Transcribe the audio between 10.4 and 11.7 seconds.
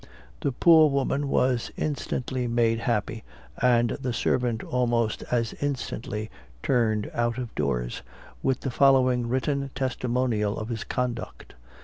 of his conduct.